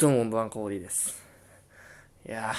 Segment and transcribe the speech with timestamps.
[0.00, 1.22] どうも、バンコーディです。
[2.26, 2.54] いや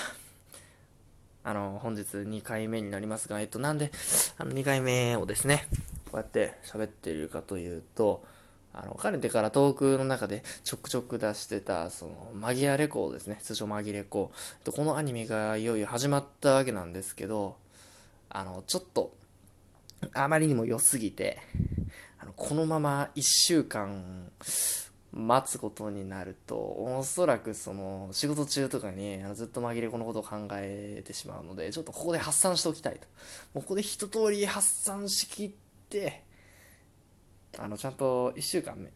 [1.43, 3.91] あの、本日2回目になりますが、えっと、なんで、
[4.37, 5.65] あの、2回目をですね、
[6.05, 8.23] こうやって喋ってるかというと、
[8.75, 14.71] あの、かねてからトークの中でちょくちょく出してた、その、マギアレコーですね、通称マギレコー。
[14.71, 17.55] このアニメがいよいよ始まったわけなんですけど、
[18.29, 19.15] あの、ちょっと、
[20.13, 21.39] あまりにも良すぎて、
[22.19, 24.29] あの、このまま1週間、
[25.13, 33.07] 待つことになると、おそらくその仕事中とかにずっと紛れこのことを考えてしまうので、ちょっとここで発散しておきたいと。
[33.53, 35.51] もうここで一通り発散しきっ
[35.89, 36.23] て、
[37.57, 38.91] あの、ちゃんと1週間目、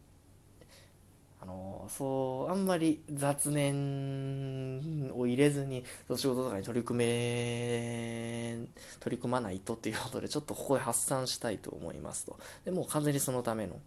[1.40, 8.56] あの、そう、あんまり雑念を入れずに、その仕事とかに取り組め、
[9.00, 12.38] 取り組まないとっていうことで、ちょっとここで発散したいと思いますと。
[12.64, 13.78] で、もう完全にそのための、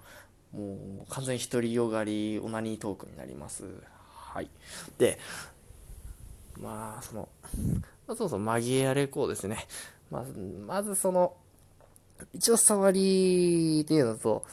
[0.54, 3.66] もう完全に独りよがりオナニートークになります。
[3.94, 4.50] はい。
[4.98, 5.20] で、
[6.60, 7.30] まあ、その、
[8.08, 9.68] まあ、そうそう、マギアレコーですね。
[10.10, 10.34] まず、
[10.66, 11.36] まずその、
[12.34, 14.44] 一応触りっていうのと、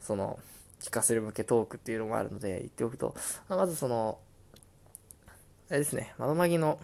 [0.00, 0.38] その、
[0.80, 3.14] 聞かせる向けトークっていうのもあるので言っておくと、
[3.48, 4.18] ままずその、
[5.70, 6.80] あれですね、窓マギの、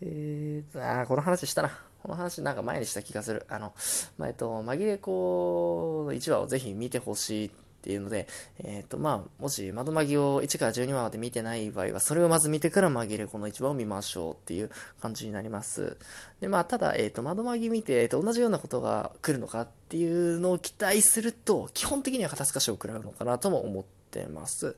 [0.00, 1.70] えー、あこの話したな。
[2.02, 3.46] この話なんか前にした気がする。
[3.48, 3.72] あの、
[4.18, 7.50] まあ、えっと、紛れ子の1話をぜひ見てほしいっ
[7.82, 8.28] ていうので、
[8.58, 15.96] えっ、と、まあ、もし窓マギを1から12話まで見てない場合は、それをまず見てから紛れ子の1話を見ましょうっていう感じになります。
[16.40, 24.76] で、まあ、ただ、えっ、と、窓マギ見て、えっ、と、同じようなことが来るのかっていうのを期待すると、基本的には肩透かしを食らうのかなとも思ってます。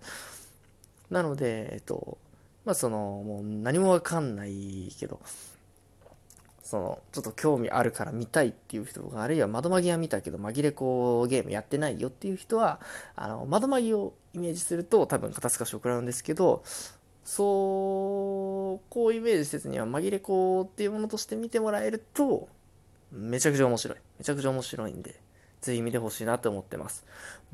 [1.11, 2.17] なので、えっ、と、
[2.65, 5.21] まあ、その、もう何もわかんないけど、
[6.65, 12.81] その、ちょっと興味あるから見たいっていう人が、あるいは窓マギは見たけど、紛れ子ゲームやってないよっていう人は、
[13.15, 16.65] あの、窓マギをイメージすると多分肩透かしを食らうんですけど、
[17.23, 22.49] そう、こうイメージせずには紛れ子っていうものとして見てもらえると、
[23.13, 23.99] めちゃくちゃ面白い。
[24.19, 25.21] めちゃくちゃ面白いんで、
[25.65, 27.05] ぜひ見てほしいなと思ってます。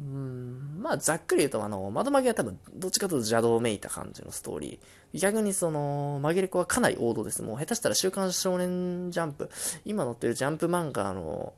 [0.01, 5.19] うん、まあ、ざっくり言うと、あの、窓マギは多分、どっちかというと邪道めいた感じのストーリー。
[5.19, 7.43] 逆にその、紛れ子はかなり王道です。
[7.43, 9.49] もう下手したら週刊少年ジャンプ、
[9.85, 11.53] 今載ってるジャンプ漫画の、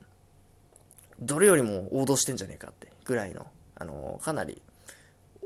[1.21, 3.47] どれよりも王道してんじゃねえかってぐらいの、
[3.77, 4.61] あの、かなり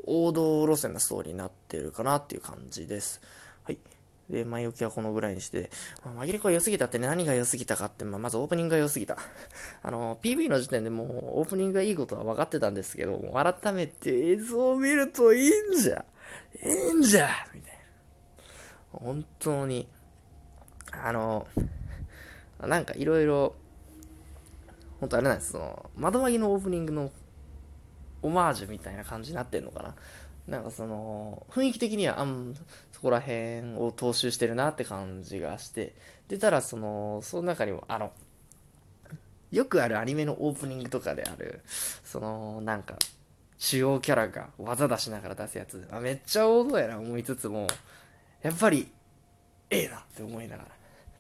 [0.06, 3.20] 王道路線のストーリーになってるかなっていう感じです。
[4.31, 5.70] で、前置きはこのぐらいにして、
[6.04, 9.16] まあ、紛れ子が良すぎたって、何が良すぎたかって、まあ、まずオープニングが良すぎた。
[9.82, 16.04] あの、PV の時点でもうオープニングがいいことは分かってたんですけど、改めて映像を見るといいんじゃ
[16.62, 17.78] いいんじゃみたいな。
[18.92, 19.88] 本当に、
[20.91, 21.47] あの、
[22.60, 23.54] なんかいろいろ、
[25.00, 27.12] 本当あれなんです、その、窓紛のオープニングの
[28.22, 29.94] オマージュみたいな感じになってんのかな。
[30.46, 32.54] なんかその、雰囲気的には、あん、
[32.92, 35.94] そこら辺を踏襲してるなって感じがして、
[36.28, 38.12] 出たらその、その中にも、あの、
[39.50, 41.62] よくあるアニメのオープニングとかである、
[42.04, 42.96] その、なんか、
[43.58, 47.66] 主要キャラが技出しながら出すやつ、あめっちゃ王道やな思いつつも、
[48.42, 48.88] やっぱり、
[49.70, 50.75] ええなって思いながら、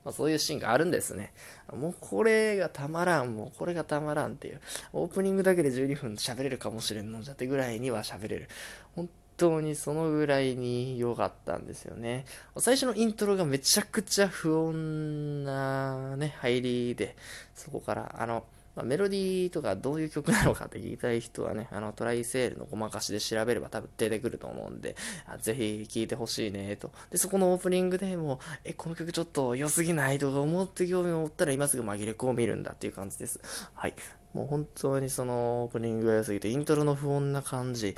[0.06, 1.32] まあ、そういうシーンがあるんですね。
[1.76, 4.60] もうこれがたまらん、もうこれがたまらんっていう。
[4.92, 8.48] オープニングだけで12分喋れるかもしれんのじゃってぐらいには喋れる。
[8.94, 12.24] 本当にそのぐらいに良かったんですよね。
[12.56, 17.16] 最初のイントロがめちゃくちゃ不穏なね、入りで、
[17.56, 18.44] そこから、あの、
[18.76, 24.94] まあ、メロディーとかどういう曲なのかって聞きたい人はね、あのトライセールのごまかしで調べれば多分出てくると思うんで、
[25.26, 26.92] あぜひ聴いてほしいねと。
[27.10, 33.40] で、そこのオープニングでもえ、この曲ちょっと良すぎないとか思って興味を持ったら今すぐ紛れ子を見るんだっていう感じです。
[33.74, 33.94] はい。
[34.34, 37.96] もう本当にそのオープニングが良すぎて、イントロの不穏な感じ、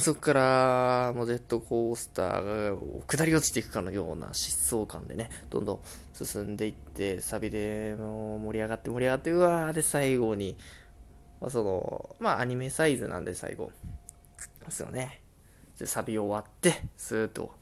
[0.00, 5.80] そこから、もうジェットコースターが下り落ちていくかのような疾走感でね、どんどん
[6.12, 10.56] 進んでいって、サビでもう盛り上がって盛り上がって、うわーで最後に、
[11.40, 13.72] まあ、その、まあアニメサイズなんで最後、
[14.64, 15.20] ですよね。
[15.78, 17.54] で、サビ終わって、スーッと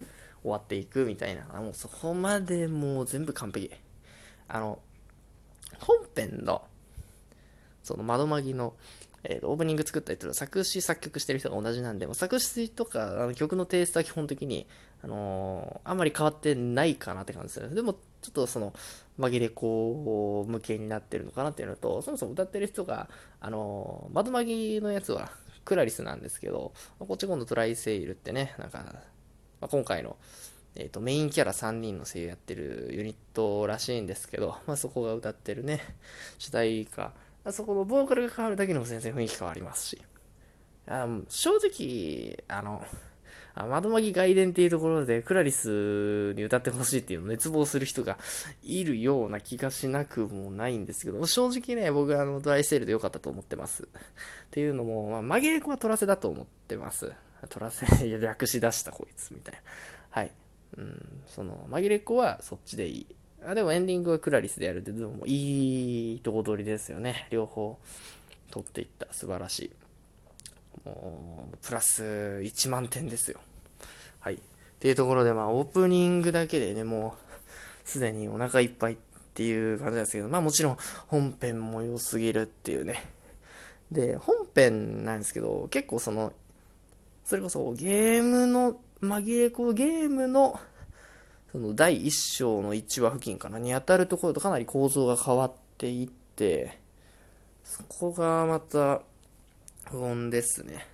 [0.42, 3.70] 終わっていくみたいな、もうそこまでもう全部完璧。
[4.48, 4.78] あの、
[5.78, 6.62] 本編の、
[7.82, 8.74] その窓マギの、
[9.24, 14.66] えー、オープニング作った人と作詞作曲してる人が同じなんで、も作詞とかあの曲のテイストは基本的に、
[15.02, 17.62] あのー、あんまり変わってないかなって感じです。
[17.62, 18.00] よでも、ちょ
[18.30, 18.72] っとその、
[19.18, 23.08] 紛れ子向けになってるのかなっていうのと、そもそも歌ってる人が、
[23.40, 25.30] あのー、窓マギのやつは
[25.64, 28.78] クラリスなんですけど、こっち今度トライセイルってね、なんか、
[29.60, 30.16] まあ、今回の、
[30.76, 35.80] え、ー、と、メインキャラ3人の声優やってるユニットらしいんですけど、まあ、そこが歌ってるね、
[36.38, 37.12] 主題歌、
[37.44, 40.02] あそこのボーカルが変わるだけでも全然雰囲気変わりますし。
[40.86, 42.84] あ正直、あの、
[43.54, 48.18] 窓マギ外伝っていうところでクラリスに歌ってほしいっていうのを熱望する人が
[48.62, 53.84] いるような気がしなくもないんですけど、正直ね、僕はあのドライセールで良かったと思ってます。
[53.84, 53.86] っ
[54.50, 57.12] ていうのも、まあ、紛れ子は取らせだと思ってます。
[57.48, 57.86] 取らせ、
[58.18, 59.60] 略し出したこいつみたいな。
[60.10, 60.32] はい。
[60.76, 63.06] うん、その、紛れっ子はそっちでいい。
[63.44, 67.26] あ、でもエンディングはクラリスでやるって、でもいいとこ取りですよね。
[67.30, 67.78] 両方
[68.50, 69.06] 取っていった。
[69.12, 69.70] 素晴らしい。
[70.84, 73.40] もう、プラス1万点ですよ。
[74.20, 74.34] はい。
[74.34, 74.38] っ
[74.78, 78.96] ていうところで、まあ、オープニングだけでね、もう、すでにお腹いっぱいっ
[79.34, 80.76] ていう感じなんですけど、まあもちろん
[81.06, 83.02] 本編も良すぎるっていうね。
[83.90, 86.32] で、本編なんですけど、結構その、
[87.24, 90.60] それこそゲームの、紛れ子ゲームの、
[91.52, 96.78] その第1章の1話付近かなに当たるところとかなり構造が変わっていって、
[97.64, 99.02] そこがまた
[99.90, 100.86] 不穏ですね。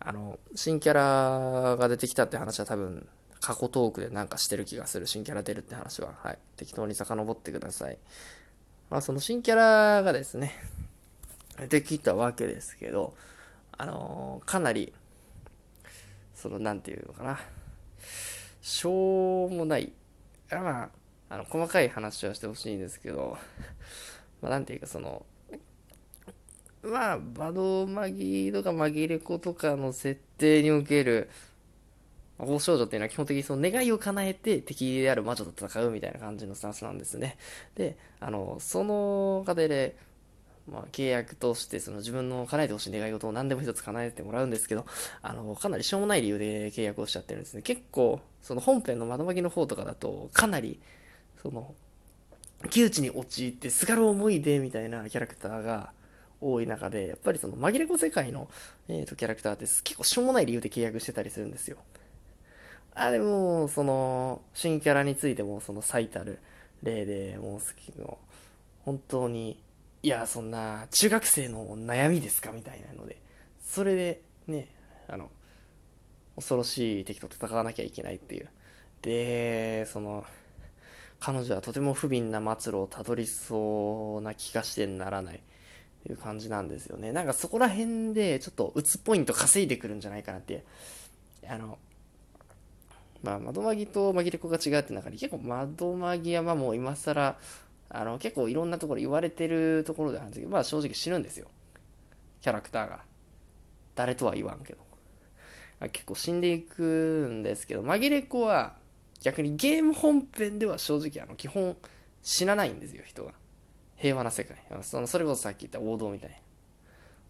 [0.00, 3.06] あの、新キャラが出てきたって話は多分、
[3.40, 5.06] 過去トークでなんかしてる気がする。
[5.06, 6.14] 新キャラ出るって話は。
[6.22, 6.38] はい。
[6.56, 7.98] 適当に遡ってください。
[8.88, 10.54] まあ、その新キャラがですね、
[11.58, 13.14] 出てきたわけですけど、
[13.76, 14.92] あの、かなり、
[16.34, 17.38] その、なんていうのかな。
[18.66, 19.92] しょうもない。
[20.50, 20.90] まあ、
[21.28, 23.38] あの、細かい話はしてほしいんですけど、
[24.42, 25.24] まあ、なんていうか、その、
[26.82, 31.30] まあ、バドマギとか紛れ子とかの設定における、
[32.38, 37.38] 魔法少女っていうのは基本的にその願いを叶えて敵である魔女と戦うみたいな感じのスタンスなんですね。
[37.76, 39.96] で、あの、その過程で、
[40.70, 44.84] まあ、契約としてその自分の叶えてほしい願い事を何でも一つ叶えてもらうんですけど、
[45.22, 47.62] あの、かなりしょうもない理由で契約をしちゃってるんですね。
[47.62, 50.80] 結構、その本編の窓巻きの方とかだと、かなり、
[51.42, 51.74] その、
[52.70, 55.92] 窮地に陥ってすがる思いでみたいなキャラクターが、
[56.40, 58.48] 多い中で、やっぱりその紛れ子世界の、
[58.88, 61.78] えーと、キャラクターって結構しょうもない理由で契約してたりするんですよ。
[62.94, 66.38] あ、でも、その、新キャラについてもその最たる
[66.82, 68.18] 例で、もう好きの、
[68.84, 69.62] 本当に、
[70.06, 72.52] いや、そんな、中学生の悩みですか？
[72.52, 73.20] みたいなので、
[73.60, 74.68] それで、ね、
[75.08, 75.30] あの、
[76.36, 78.48] 恐ろしい敵と戦わなきゃいけないっていう。
[79.02, 80.24] で、その、
[81.18, 85.40] 彼女はとても不憫な末路をたどりそうな気がしてならない。
[86.08, 87.10] いう感じなんですよね。
[87.10, 90.64] なんかそこら辺でちょっと打つポイント稼いでくるんじゃないかなって。
[91.48, 91.80] あの、
[93.24, 97.36] まあ、窓マギと紛れ子が違うって中で結構窓マギはまあもう今更、
[97.88, 101.48] あの、結構いろんなところ言われてるところであるんですけど、まあ正直死ぬんですよ。
[102.40, 103.00] キャラクターが。
[103.94, 104.86] 誰とは言わんけど。
[105.92, 106.82] 結構死んでいく
[107.30, 108.76] んですけど、紛れ子は
[109.20, 111.76] 逆にゲーム本編では正直あの基本
[112.22, 113.32] 死なないんですよ、人が。
[113.96, 114.56] 平和な世界。
[114.82, 116.36] そのそれこそさっき言った王道みたいな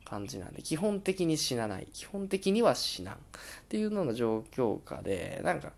[0.05, 1.89] 感じなんで、基本的に死なない。
[1.93, 3.15] 基本的には死なん。
[3.15, 3.19] っ
[3.69, 5.73] ていうのの状況下で、なんか、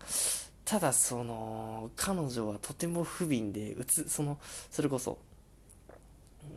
[0.69, 4.37] ただその、彼女はとても不憫で、うつ、その、
[4.69, 5.17] それこそ、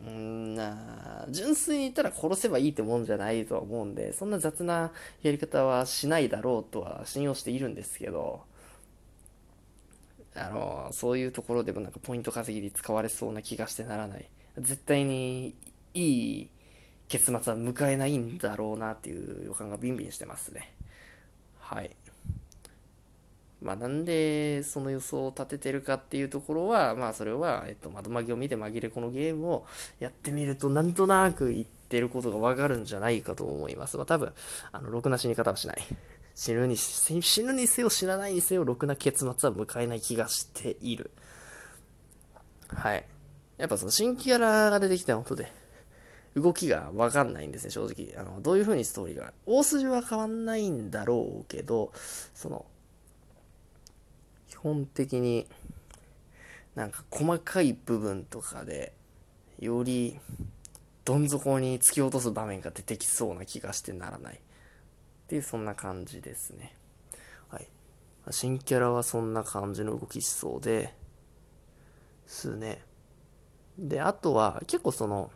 [0.05, 4.91] うんな純粋に言ったら殺せばいいってもんじゃないとは思うんで、そんな雑な
[5.23, 8.41] やり方はしないだろうとは信用しているんですけど、
[10.35, 14.29] あの、そういうところでもなんかポイント稼ぎで使われそうな気がしてならない。
[14.57, 15.55] 絶対に
[15.93, 16.49] いい
[17.07, 20.73] 結末は迎えないんだろうなっていう予感がビンビンしてますね。
[21.59, 21.91] はい。
[23.63, 29.65] まあ、なんでその予想を立ててるかっていうところは、まあそれは、えっと、窓紛を見て紛れこのゲームを
[29.99, 33.97] やってみるとなんとなく言ってることがわかるんじゃないかと思います。
[33.97, 34.33] まあ多分、
[34.71, 35.81] あの、ろくな死に方はしない。
[36.35, 41.11] 死ぬに、死ぬにせよ死なないにせよ、ろくな結末は迎えない気がしている。
[42.67, 43.05] はい。
[43.57, 45.51] やっぱその新キャラが出てきたことで、
[46.35, 48.19] 動きがわかんないんですね、正直。
[48.19, 49.33] あの、どういう風にストーリーが。
[49.45, 51.91] 大筋は変わんないんだろうけど、
[52.33, 52.65] その、
[54.53, 55.47] 基本的に、
[56.75, 58.93] なんか細かい部分とかで、
[59.59, 60.19] より、
[61.05, 64.35] どん底に突き落とす場面が出てきそうな気がしてならない。
[64.35, 64.37] っ
[65.27, 66.75] ていうそんな感じですね。
[67.49, 67.67] はい。
[68.29, 70.93] 新キャラはそんな感じの動きしそうで、
[72.27, 72.83] すね。
[73.79, 75.31] で、あとは結構その、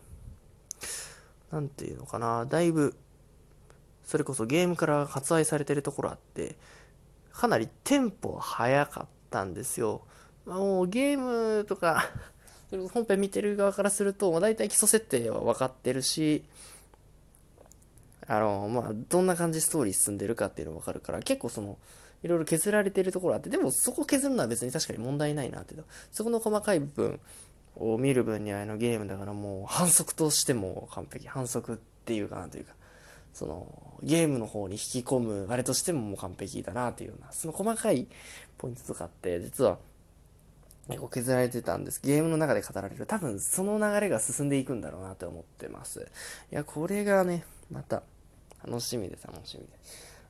[1.51, 2.95] なんていうのかな、だいぶ、
[4.05, 6.55] それこそゲームから発売されてるところあって、
[7.37, 10.01] かなりテンポ早かったんですよ。
[10.45, 11.19] もうゲー
[11.59, 12.09] ムとか
[12.93, 16.43] 本編見てる側からすると、大体基礎設定は分かってるし、
[18.25, 21.77] あの、まあ、どんな感じストーリー進んでるかっていうの分かるから、結構その、
[22.23, 27.19] いろいろ削られてるところあって、でもそこ削るのは別に確かに問題ないなっていうそこの細かい部分
[27.75, 31.27] を見る分にはあのゲームだからもう反則としても完璧。
[31.27, 32.73] 反則っていうかなというか、
[33.37, 38.07] その、ゲームの方に引き込む、あれとしてももう完璧だなっていうような、その細かい
[38.57, 39.77] ポイントとかって、実は、
[40.87, 42.01] 結構削られてたんです。
[42.01, 43.05] ゲームの中で語られる。
[43.05, 46.07] 多分その流れが進んでいくんだろうなと思ってます。
[46.51, 48.01] いや、これがね、また、
[48.65, 49.69] 楽しみで楽しみで。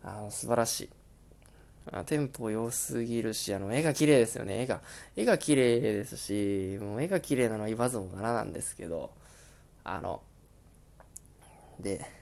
[0.04, 0.90] あの、素晴らしい。
[1.92, 4.64] あテンポ良すぎるし、あの、絵が綺麗ですよね。
[4.64, 4.82] 絵が。
[5.16, 9.12] 絵が綺麗ですし、もう絵が綺麗なのは言わずもがななんですけど、
[9.86, 10.22] あの、
[11.80, 12.17] で、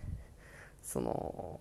[0.96, 1.60] その、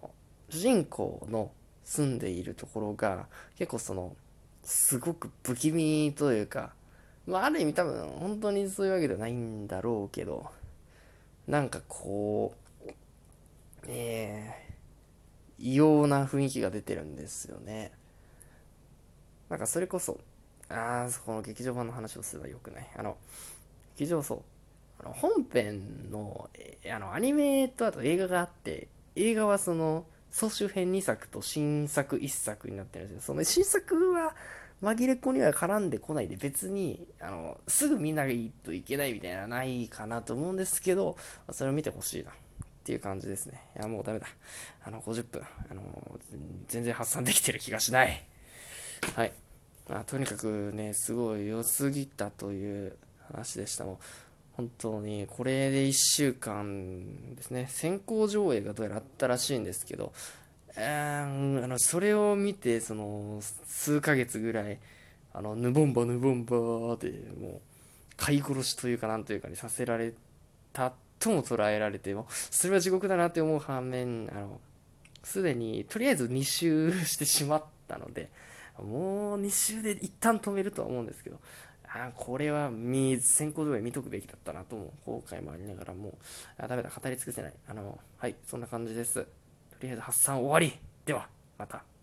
[0.48, 1.50] 主人公の
[1.82, 3.26] 住んでいるところが、
[3.58, 4.14] 結構その、
[4.62, 6.72] すごく不気味というか、
[7.26, 10.46] まあ、ある意味多分、本当にそういうわけではないんだろうけど、
[11.48, 12.54] なんかこ
[12.86, 12.92] う、
[13.88, 17.90] えー、異様な雰囲気が出てるんですよね。
[19.50, 20.20] なんかそれこそ、
[20.68, 22.88] ああ、そこの劇場版の話をすればよくない。
[22.96, 23.16] あの、
[23.96, 24.42] 劇場そう、
[25.00, 26.48] あの本編の、
[26.88, 33.22] あの、アニメとあと映画があって、映画はその、総集編2作と新作1作になってるんですよ。
[33.22, 34.34] その新作は
[34.82, 41.16] 紛れっこには絡んでこないで別に、あの、すぐ見ないといけないみたいなないかなと思うんですけど、
[41.52, 42.30] それを見てほしいな。
[42.30, 42.34] っ
[42.84, 43.62] ていう感じですね。
[43.76, 44.26] いや、もうダメだ。
[44.84, 45.42] あの、50分。
[45.70, 45.82] あの、
[46.68, 48.26] 全然発散できてる気がしない。
[49.16, 49.32] はい。
[49.88, 52.96] まあとにかくね、すごい良すぎたという
[53.32, 53.84] 話でした。
[53.84, 53.96] もう
[54.56, 57.66] 本当にこれで1週間ですね。
[57.68, 60.12] 先行上映がどうやらあったらしいんですけど、
[60.76, 64.78] えー、あのそれを見てその数ヶ月ぐらい
[65.32, 66.56] あのヌボンバヌボンバ
[66.96, 67.60] でもう
[68.16, 70.14] 飼い殺しというかなんというかにさせられ
[70.72, 74.60] たとも捉えられてもそれは地獄だなって思う反面あの
[75.24, 78.30] すでにとりあえず2周してしまったので
[78.78, 81.38] もう2周で一旦止めるとは思うんですけど
[81.96, 86.14] あこれは見、先行動画見とくべきだったなとも、後悔もありながらもう、
[86.58, 87.52] あ、ダメだ、語り尽くせない。
[87.68, 89.22] あの、はい、そんな感じです。
[89.22, 89.26] と
[89.80, 91.93] りあえず発散終わりでは、また。